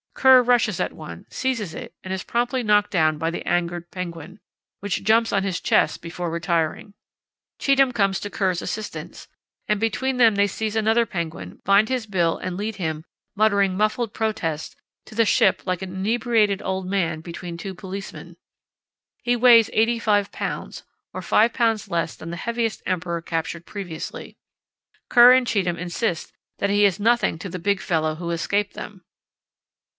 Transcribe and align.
Kerr 0.15 0.43
rushes 0.43 0.79
at 0.79 0.93
one, 0.93 1.25
seizes 1.29 1.73
it, 1.73 1.93
and 2.03 2.13
is 2.13 2.23
promptly 2.23 2.61
knocked 2.63 2.91
down 2.91 3.17
by 3.17 3.31
the 3.31 3.45
angered 3.47 3.89
penguin, 3.91 4.39
which 4.79 5.03
jumps 5.03 5.31
on 5.33 5.43
his 5.43 5.59
chest 5.61 6.01
before 6.01 6.29
retiring. 6.29 6.93
Cheetham 7.59 7.91
comes 7.91 8.19
to 8.19 8.29
Kerr's 8.29 8.61
assistance; 8.61 9.27
and 9.67 9.79
between 9.79 10.17
them 10.17 10.35
they 10.35 10.45
seize 10.47 10.75
another 10.75 11.05
penguin, 11.07 11.59
bind 11.65 11.89
his 11.89 12.05
bill 12.07 12.37
and 12.37 12.57
lead 12.57 12.75
him, 12.75 13.03
muttering 13.35 13.77
muffled 13.77 14.13
protests, 14.13 14.75
to 15.05 15.15
the 15.15 15.25
ship 15.25 15.63
like 15.65 15.81
an 15.83 15.93
inebriated 15.95 16.61
old 16.63 16.87
man 16.87 17.21
between 17.21 17.55
two 17.57 17.73
policemen. 17.73 18.37
He 19.23 19.35
weighs 19.35 19.69
85 19.73 20.31
lbs., 20.31 20.83
or 21.13 21.21
5 21.23 21.53
lbs. 21.53 21.89
less 21.89 22.15
than 22.15 22.29
the 22.31 22.37
heaviest 22.37 22.83
emperor 22.87 23.21
captured 23.21 23.65
previously. 23.65 24.37
Kerr 25.09 25.33
and 25.33 25.47
Cheetham 25.47 25.77
insist 25.77 26.31
that 26.57 26.71
he 26.71 26.85
is 26.85 26.99
nothing 26.99 27.37
to 27.39 27.49
the 27.49 27.59
big 27.59 27.79
fellow 27.79 28.15
who 28.15 28.29
escaped 28.31 28.73
them." 28.73 29.03